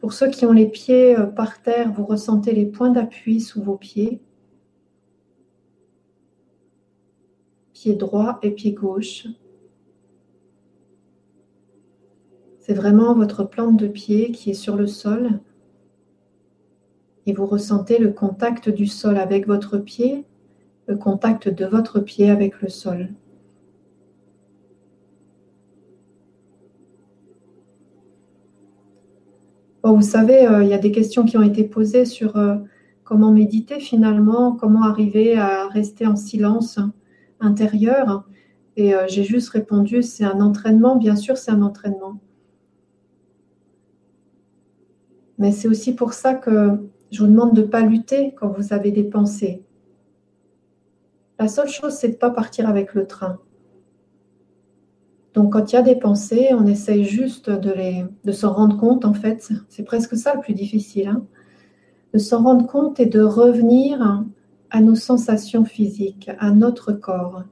[0.02, 3.62] Pour ceux qui ont les pieds euh, par terre, vous ressentez les points d'appui sous
[3.62, 4.20] vos pieds.
[7.72, 9.28] Pied droit et pied gauche.
[12.58, 15.40] C'est vraiment votre plante de pied qui est sur le sol
[17.28, 20.26] et vous ressentez le contact du sol avec votre pied,
[20.88, 23.14] le contact de votre pied avec le sol.
[29.84, 32.58] Vous savez, euh, il y a des questions qui ont été posées sur euh,
[33.04, 36.80] comment méditer finalement, comment arriver à rester en silence
[37.40, 38.26] intérieur.
[38.78, 42.20] Et euh, j'ai juste répondu, c'est un entraînement, bien sûr, c'est un entraînement.
[45.40, 46.78] Mais c'est aussi pour ça que
[47.12, 49.64] je vous demande de ne pas lutter quand vous avez des pensées.
[51.40, 53.40] La seule chose, c'est de ne pas partir avec le train.
[55.34, 59.14] Donc quand il y a des pensées, on essaye juste de, s'en rendre compte, en
[59.14, 59.50] fait.
[59.70, 61.08] C'est presque ça le plus difficile.
[61.08, 61.26] Hein.
[62.14, 64.26] de s'en rendre compte et de revenir
[64.70, 67.44] à nos sensations physiques, à notre corps.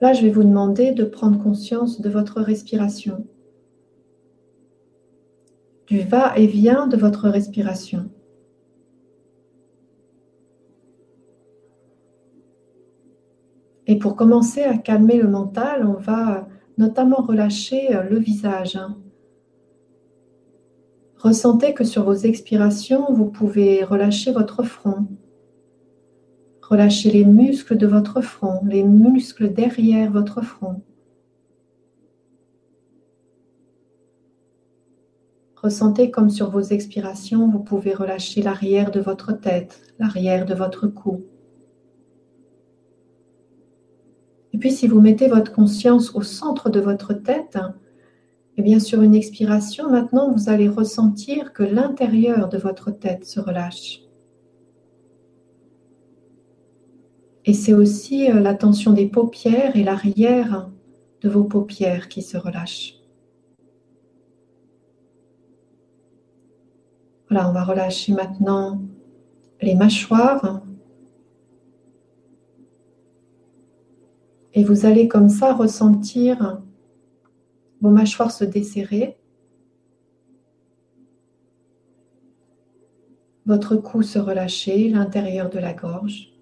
[0.00, 3.26] Là, je vais vous demander de prendre conscience de votre respiration
[5.86, 8.10] du va-et-vient de votre respiration.
[13.86, 18.78] Et pour commencer à calmer le mental, on va notamment relâcher euh, le visage.
[21.18, 25.06] Ressentez que sur vos expirations, vous pouvez relâcher votre front.
[26.62, 30.82] Relâchez les muscles de votre front, les muscles derrière votre front.
[35.62, 40.86] Ressentez comme sur vos expirations, vous pouvez relâcher l'arrière de votre tête, l'arrière de votre
[40.86, 41.24] cou.
[44.56, 48.80] Et puis si vous mettez votre conscience au centre de votre tête, et eh bien
[48.80, 54.00] sur une expiration, maintenant vous allez ressentir que l'intérieur de votre tête se relâche.
[57.44, 60.70] Et c'est aussi euh, la tension des paupières et l'arrière
[61.20, 62.94] de vos paupières qui se relâchent.
[67.28, 68.80] Voilà, on va relâcher maintenant
[69.60, 70.62] les mâchoires.
[74.56, 76.60] Et vous allez comme ça ressentir
[77.80, 79.16] vos mâchoires se desserrer.
[83.46, 86.32] votre cou se relâcher, l'intérieur de la gorge.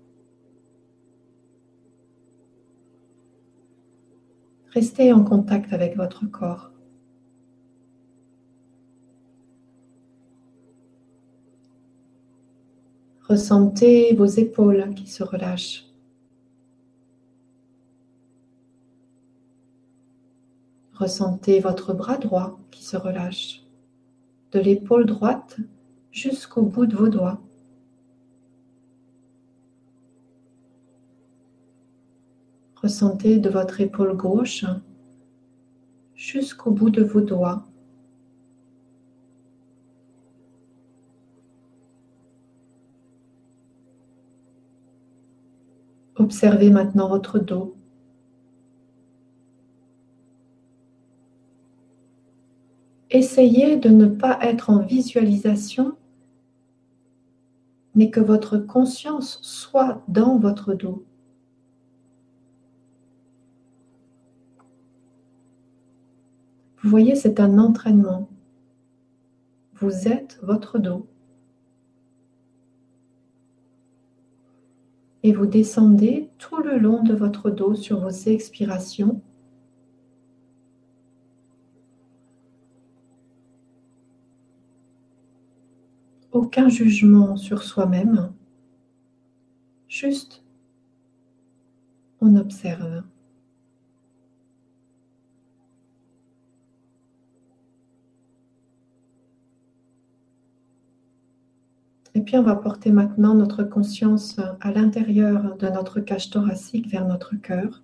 [4.71, 6.73] Restez en contact avec votre corps.
[13.29, 15.94] Ressentez vos épaules qui se relâchent.
[21.05, 23.63] Ressentez votre bras droit qui se relâche,
[24.53, 25.59] de l'épaule droite
[26.11, 27.43] jusqu'au bout de vos doigts.
[32.77, 34.65] Ressentez de votre épaule gauche
[36.15, 37.67] jusqu'au bout de vos doigts.
[46.17, 47.77] Observez maintenant votre dos.
[53.15, 55.97] Essayez de ne pas être en visualisation
[57.95, 61.05] mais que votre conscience soit dans votre dos.
[66.83, 68.29] Vous voyez, c'est un entraînement.
[69.75, 71.07] Vous êtes votre dos.
[75.23, 79.23] Et vous descendez tout le long de votre dos sur vos expirations
[86.35, 88.33] aucun jugement sur soi-même,
[89.89, 90.43] juste
[92.21, 93.05] on observe.
[102.17, 107.07] Et puis on va porter maintenant notre conscience à l'intérieur de notre cage thoracique vers
[107.07, 107.84] notre cœur.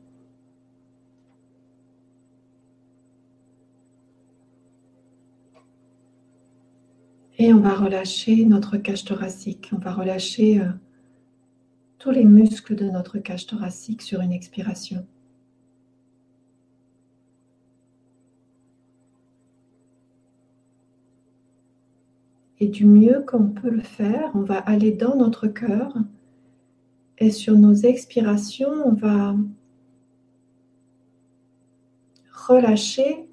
[7.43, 9.71] Et on va relâcher notre cage thoracique.
[9.73, 10.69] On va relâcher euh,
[11.99, 15.07] tous les muscles de notre cage thoracique sur une expiration.
[22.59, 25.95] Et du mieux qu'on peut le faire, on va aller dans notre cœur
[27.17, 29.35] et sur nos expirations, on va
[32.35, 33.27] relâcher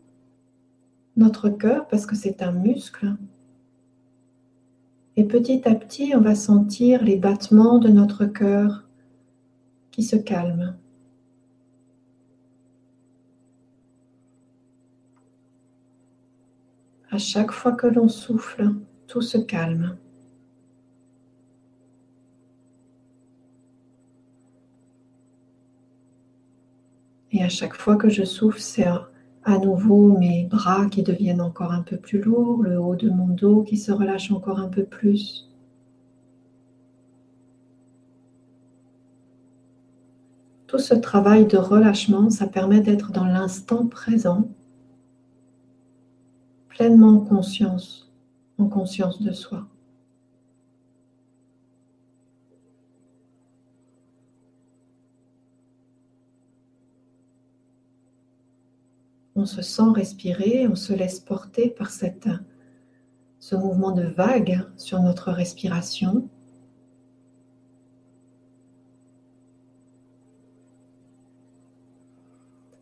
[1.17, 3.17] notre cœur parce que c'est un muscle.
[5.17, 8.84] Et petit à petit, on va sentir les battements de notre cœur
[9.89, 10.77] qui se calment.
[17.10, 18.75] À chaque fois que l'on souffle,
[19.08, 19.97] tout se calme.
[27.32, 28.86] Et à chaque fois que je souffle, c'est
[29.47, 33.27] à nouveau mes bras qui deviennent encore un peu plus lourds, le haut de mon
[33.27, 35.49] dos qui se relâche encore un peu plus.
[40.67, 44.49] Tout ce travail de relâchement, ça permet d'être dans l'instant présent,
[46.67, 48.12] pleinement en conscience,
[48.57, 49.65] en conscience de soi.
[59.38, 62.28] On se sent respirer, on se laisse porter par cette,
[63.39, 66.28] ce mouvement de vague sur notre respiration.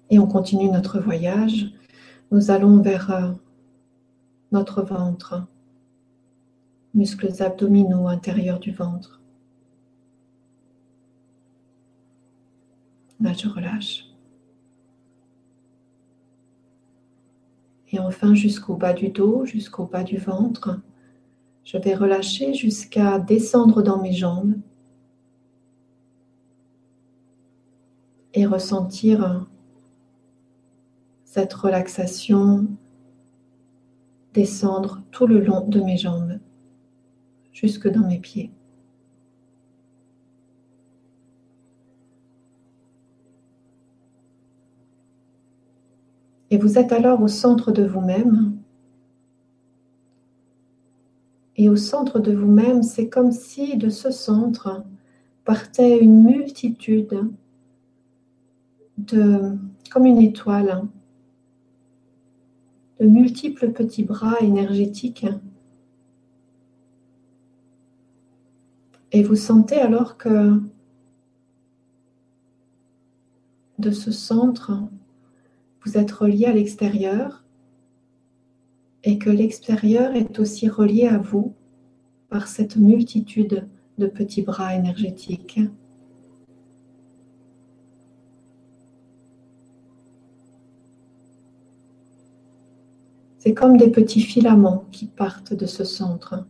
[0.10, 1.74] Et on continue notre voyage.
[2.32, 3.32] Nous allons vers euh,
[4.54, 5.46] notre ventre,
[6.94, 9.22] muscles abdominaux intérieurs du ventre.
[13.20, 14.14] Là, je relâche.
[17.96, 20.82] Et enfin jusqu'au bas du dos, jusqu'au bas du ventre.
[21.64, 24.56] Je vais relâcher jusqu'à descendre dans mes jambes
[28.34, 29.48] et ressentir
[31.24, 32.68] cette relaxation
[34.34, 36.40] descendre tout le long de mes jambes
[37.54, 38.52] jusque dans mes pieds.
[46.56, 48.56] Et vous êtes alors au centre de vous-même.
[51.58, 54.86] Et au centre de vous-même, c'est comme si de ce centre
[55.44, 57.30] partait une multitude
[58.98, 59.58] de,
[59.91, 60.84] comme une étoile,
[63.02, 65.28] de multiples petits bras énergétiques.
[69.12, 70.62] Et vous sentez alors que
[73.78, 74.72] de ce centre,
[75.86, 77.43] vous êtes relié à l'extérieur
[79.04, 81.54] et que l'extérieur est aussi relié à vous
[82.30, 83.67] par cette multitude
[84.00, 85.60] de petits bras énergétiques.
[93.38, 96.48] C'est comme des petits filaments qui partent de ce centre.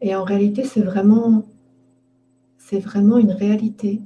[0.00, 1.42] Et en réalité, c'est vraiment,
[2.58, 4.00] c'est vraiment une réalité.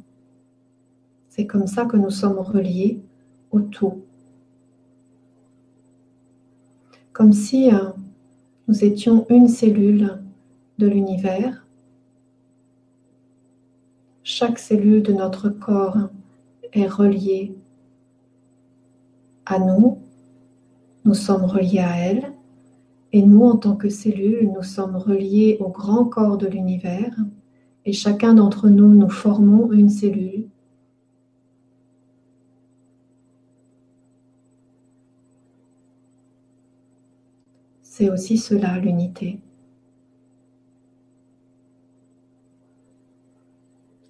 [1.37, 3.01] C'est comme ça que nous sommes reliés
[3.51, 4.05] au tout.
[7.13, 7.91] Comme si euh,
[8.69, 10.23] nous étions une cellule
[10.79, 11.67] de l'univers.
[14.23, 15.99] Chaque cellule de notre corps
[16.73, 17.57] est reliée
[19.45, 19.99] à nous,
[21.05, 22.33] nous sommes reliés à elle,
[23.11, 27.17] et nous, en tant que cellules, nous sommes reliés au grand corps de l'univers,
[27.87, 30.49] et chacun d'entre nous, nous formons une cellule.
[37.97, 39.39] C'est aussi cela l'unité.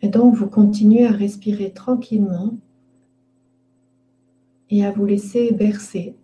[0.01, 2.57] Et donc vous continuez à respirer tranquillement
[4.71, 6.17] et à vous laisser bercer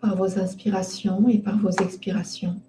[0.00, 2.60] par vos inspirations et par vos expirations.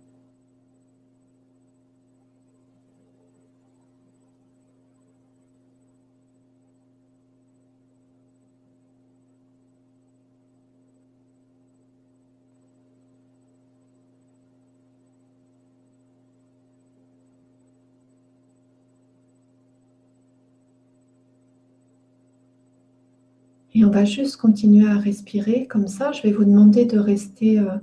[23.73, 26.11] Et on va juste continuer à respirer comme ça.
[26.11, 27.77] Je vais vous demander de rester euh,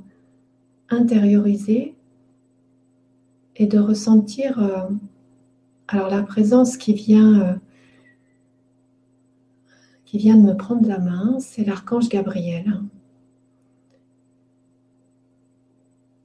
[0.88, 1.94] intériorisé
[3.57, 4.88] et de ressentir euh,
[5.88, 7.55] alors la présence qui vient, euh,
[10.05, 12.81] qui vient de me prendre la main, c'est l'archange Gabriel.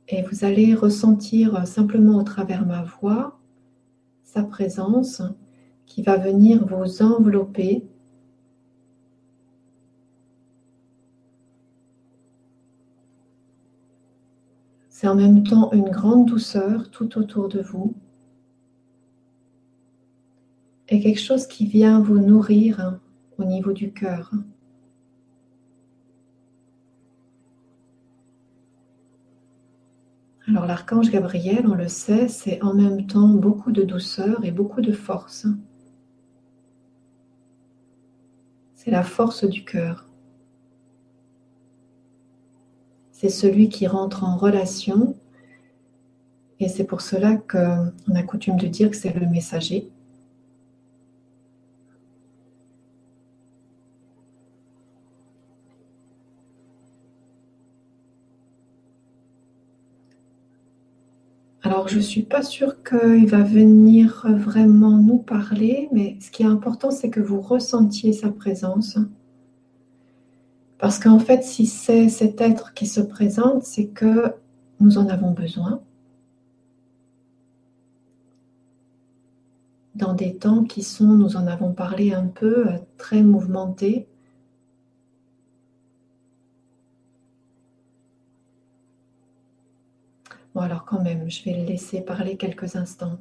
[0.07, 3.39] Et vous allez ressentir simplement au travers ma voix
[4.23, 5.21] sa présence
[5.85, 7.83] qui va venir vous envelopper
[15.01, 17.95] C'est en même temps une grande douceur tout autour de vous
[20.89, 22.99] et quelque chose qui vient vous nourrir
[23.37, 24.33] au niveau du cœur.
[30.45, 34.81] Alors l'archange Gabriel, on le sait, c'est en même temps beaucoup de douceur et beaucoup
[34.81, 35.47] de force.
[38.75, 40.08] C'est la force du cœur.
[43.19, 45.13] C'est celui qui rentre en relation.
[46.61, 49.89] Et c'est pour cela qu'on a coutume de dire que c'est le messager.
[61.61, 66.43] Alors, je ne suis pas sûre qu'il va venir vraiment nous parler, mais ce qui
[66.43, 68.97] est important, c'est que vous ressentiez sa présence.
[70.79, 74.33] Parce qu'en fait, si c'est cet être qui se présente, c'est que
[74.79, 75.81] nous en avons besoin.
[79.95, 84.07] Dans des temps qui sont, nous en avons parlé un peu, très mouvementés.
[90.55, 93.17] Bon, alors quand même, je vais le laisser parler quelques instants.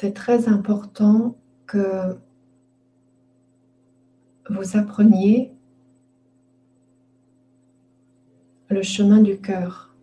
[0.00, 2.16] C'est très important que
[4.48, 5.52] vous appreniez
[8.68, 9.96] le chemin du cœur.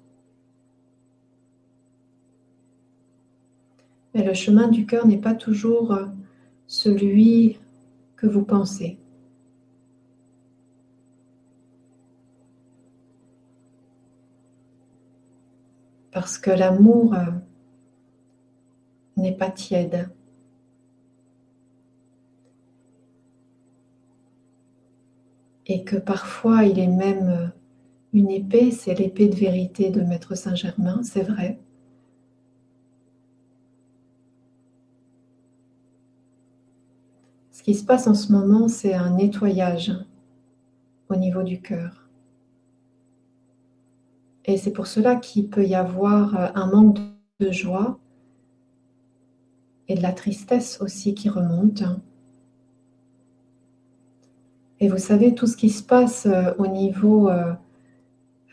[4.13, 5.97] Mais le chemin du cœur n'est pas toujours
[6.67, 7.57] celui
[8.17, 8.99] que vous pensez.
[16.11, 17.15] Parce que l'amour
[19.17, 20.09] n'est pas tiède.
[25.67, 27.51] Et que parfois il est même
[28.13, 31.59] une épée, c'est l'épée de vérité de Maître Saint-Germain, c'est vrai.
[37.51, 39.91] Ce qui se passe en ce moment, c'est un nettoyage
[41.09, 42.07] au niveau du cœur.
[44.45, 46.99] Et c'est pour cela qu'il peut y avoir un manque
[47.39, 47.99] de joie
[49.87, 51.83] et de la tristesse aussi qui remonte.
[54.79, 57.53] Et vous savez, tout ce qui se passe euh, au niveau euh,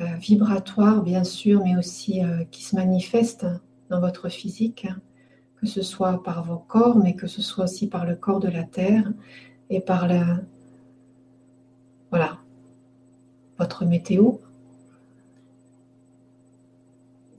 [0.01, 2.21] euh, vibratoire, bien sûr, mais aussi
[2.51, 3.47] qui se manifeste
[3.91, 4.87] dans votre physique,
[5.57, 8.49] que ce soit par vos corps, mais que ce soit aussi par le corps de
[8.49, 9.13] la terre
[9.69, 10.41] et par la,
[12.11, 12.39] voilà,
[13.59, 14.33] votre météo.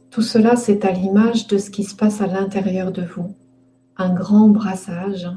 [0.09, 3.33] Tout cela, c'est à l'image de ce qui se passe à l'intérieur de vous.
[3.97, 5.29] Un grand brassage.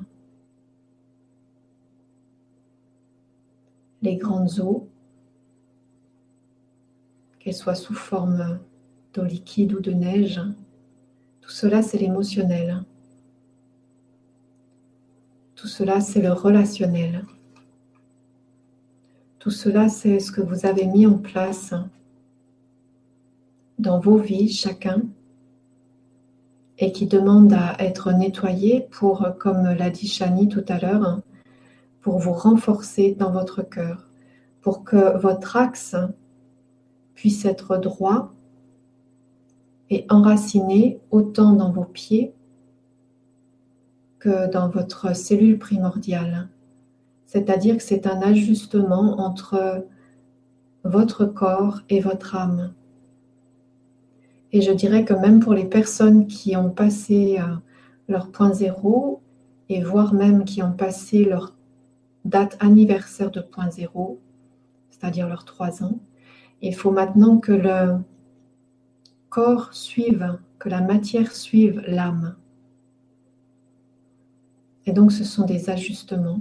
[4.03, 4.89] Les grandes eaux,
[7.39, 8.61] qu'elles soient sous forme
[9.15, 10.41] d'eau liquide ou de neige,
[11.41, 12.83] tout cela, c'est l'émotionnel.
[15.55, 17.25] Tout cela, c'est le relationnel.
[19.39, 21.73] Tout cela, c'est ce que vous avez mis en place
[23.79, 25.03] dans vos vies, chacun,
[26.79, 31.21] et qui demande à être nettoyé pour, comme l'a dit Chani tout à l'heure,
[32.01, 34.09] pour vous renforcer dans votre cœur,
[34.61, 35.97] pour que votre axe
[37.15, 38.33] puisse être droit
[39.91, 42.35] et enraciné autant dans vos pieds
[44.19, 46.49] que dans votre cellule primordiale.
[47.25, 49.85] C'est-à-dire que c'est un ajustement entre
[50.85, 52.73] votre corps et votre âme.
[54.53, 57.57] Et je dirais que même pour les personnes qui ont passé euh,
[58.09, 59.21] leur point zéro,
[59.69, 61.55] et voire même qui ont passé leur
[62.25, 64.21] date anniversaire de point zéro,
[64.91, 65.99] c'est-à-dire leurs trois ans,
[66.63, 67.99] il faut maintenant que le
[69.29, 72.37] corps suive, que la matière suive l'âme.
[74.87, 76.41] Et donc ce sont des ajustements.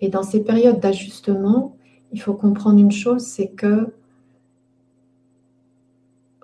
[0.00, 1.76] Et dans ces périodes d'ajustement,
[2.12, 3.92] il faut comprendre une chose, c'est que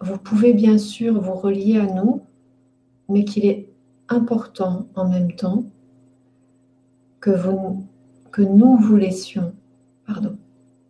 [0.03, 2.22] vous pouvez bien sûr vous relier à nous,
[3.09, 3.68] mais qu'il est
[4.09, 5.64] important en même temps
[7.20, 7.30] que,
[8.40, 9.55] nous vous laissions,
[10.07, 10.36] pardon,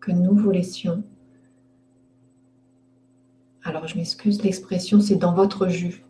[0.00, 1.04] que nous vous laissions.
[3.64, 6.02] Alors je m'excuse, l'expression c'est dans votre jus.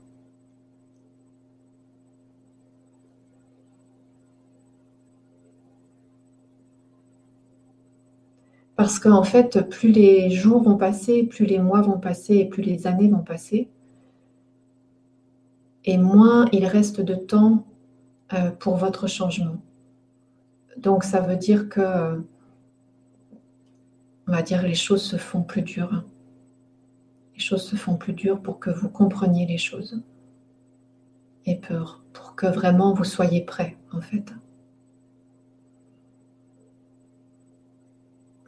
[8.82, 12.64] Parce qu'en fait, plus les jours vont passer, plus les mois vont passer et plus
[12.64, 13.68] les années vont passer,
[15.84, 17.64] et moins il reste de temps
[18.32, 19.62] euh, pour votre changement.
[20.78, 22.24] Donc ça veut dire que,
[24.26, 26.02] on va dire, les choses se font plus dures.
[27.36, 30.02] Les choses se font plus dures pour que vous compreniez les choses.
[31.46, 34.32] Et pour, pour que vraiment vous soyez prêts, en fait.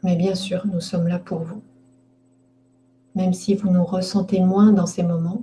[0.04, 1.62] Mais bien sûr, nous sommes là pour vous.
[3.14, 5.42] Même si vous nous ressentez moins dans ces moments,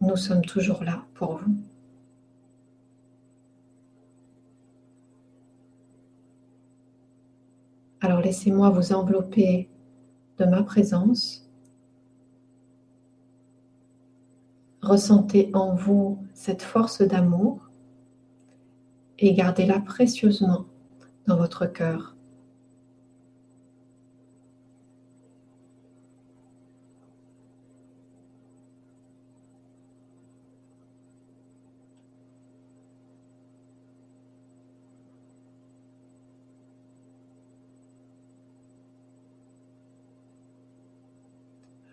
[0.00, 1.56] nous sommes toujours là pour vous.
[8.00, 9.68] Alors laissez-moi vous envelopper
[10.38, 11.50] de ma présence.
[14.82, 17.68] Ressentez en vous cette force d'amour
[19.18, 20.66] et gardez-la précieusement
[21.26, 22.16] dans votre cœur.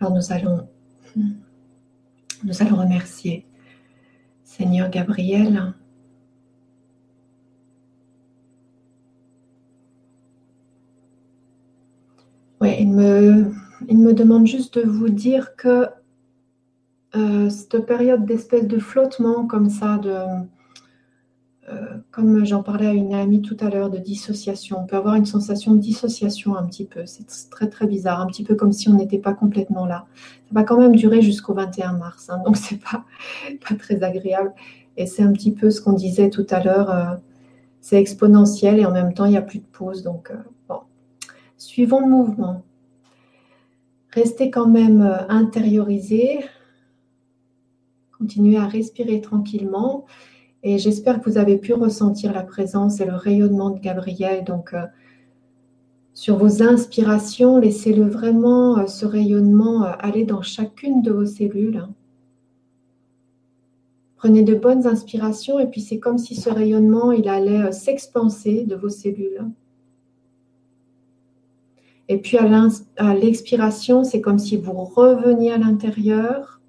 [0.02, 0.68] Alors nous allons,
[1.16, 3.46] nous allons remercier
[4.46, 5.74] Seigneur Gabriel
[13.88, 15.88] il me demande juste de vous dire que
[17.16, 23.42] euh, cette période d'espèce de flottement comme ça, euh, comme j'en parlais à une amie
[23.42, 24.78] tout à l'heure, de dissociation.
[24.80, 27.06] On peut avoir une sensation de dissociation un petit peu.
[27.06, 30.06] C'est très très bizarre, un petit peu comme si on n'était pas complètement là.
[30.48, 33.06] Ça va quand même durer jusqu'au 21 mars, hein, donc c'est pas,
[33.68, 34.54] pas très agréable.
[34.98, 36.90] Et c'est un petit peu ce qu'on disait tout à l'heure.
[36.92, 37.16] Euh,
[37.82, 40.04] c'est exponentiel et en même temps il n'y a plus de pause.
[40.04, 40.32] Donc
[40.68, 40.80] bon,
[41.58, 42.64] Suivons le mouvement.
[44.12, 46.40] Restez quand même euh, intériorisé.
[48.18, 50.06] Continuez à respirer tranquillement.
[50.64, 54.44] Et j'espère que vous avez pu ressentir la présence et le rayonnement de Gabriel.
[54.44, 54.86] Donc, euh,
[56.16, 61.88] sur vos inspirations, laissez-le vraiment, euh, ce rayonnement, aller dans chacune de vos cellules.
[64.18, 68.90] Prenez de bonnes inspirations et puis c'est comme si ce rayonnement, allait s'expanser de vos
[68.90, 69.46] cellules.
[72.10, 76.60] Et puis à l'expiration, c'est comme si vous reveniez à l'intérieur.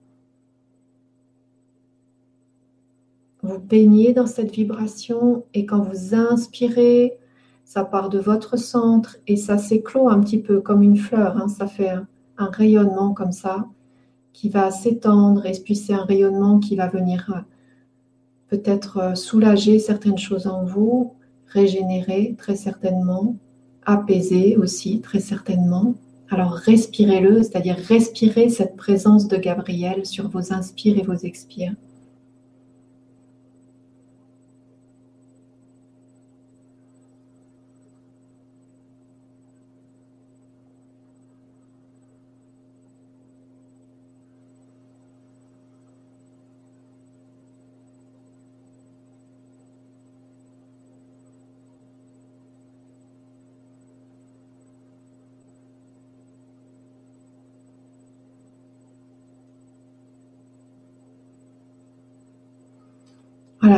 [3.42, 7.18] Vous baignez dans cette vibration et quand vous inspirez,
[7.64, 11.38] ça part de votre centre et ça s'éclot un petit peu comme une fleur.
[11.38, 11.48] Hein.
[11.48, 13.66] Ça fait un, rayonnement comme ça.
[14.34, 17.40] qui va s'étendre et puis c'est un rayonnement qui va venir euh,
[18.48, 21.14] peut-être euh, soulager certaines choses en vous,
[21.46, 23.36] régénérer très certainement,
[23.90, 25.94] apaiser aussi très certainement.
[26.30, 31.74] Alors respirez-le, c'est-à-dire respirez cette présence de Gabriel sur vos inspires et vos expires.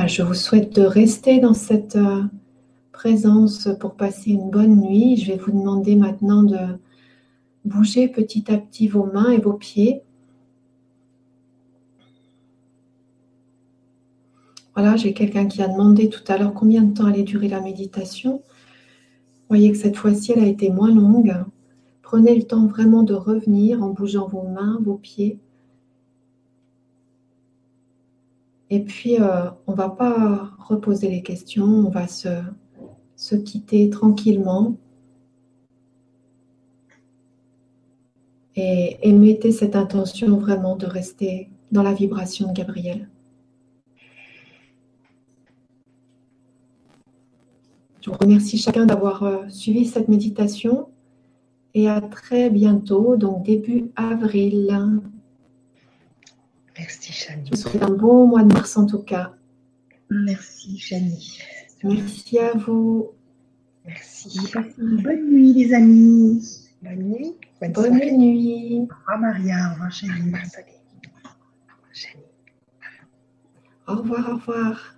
[0.06, 2.22] Je vous souhaite de rester dans cette euh,
[2.90, 5.16] présence pour passer une bonne nuit.
[5.16, 6.58] Je vais vous demander maintenant de
[7.64, 10.02] bouger petit à petit vos mains et vos pieds.
[14.74, 17.60] Voilà, j'ai quelqu'un qui a demandé tout à l'heure combien de temps allait durer la
[17.60, 18.38] méditation.
[18.38, 21.34] Vous voyez que cette fois-ci, elle a été moins longue.
[22.00, 25.38] Prenez le temps vraiment de revenir en bougeant vos mains, vos pieds.
[28.72, 34.78] Et puis, euh, on ne va pas reposer les questions, on va se, quitter tranquillement.
[38.56, 43.10] Et, et mettez cette intention vraiment de rester dans la vibration de Gabriel.
[48.00, 50.88] Je vous remercie chacun d'avoir euh, suivi cette méditation
[51.74, 54.74] et à très bientôt, donc début avril.
[56.82, 57.44] Merci, Chani.
[57.44, 59.36] Je vous souhaite un bon mois de mars en tout cas.
[60.10, 61.38] Merci, Chani.
[61.84, 63.12] Merci à vous.
[63.86, 64.50] Merci.
[64.78, 66.44] bonne nuit, les amis.
[66.82, 67.34] Bonne nuit.
[67.60, 68.80] Bonne, bonne nuit.
[68.80, 69.68] Au revoir, Maria.
[69.68, 70.32] Au revoir, Chani.
[71.92, 72.24] Chani.
[73.86, 74.96] Au revoir, au revoir.